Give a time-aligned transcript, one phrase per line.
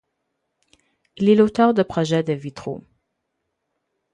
[1.17, 2.83] Il est l'auteur de projets de vitraux.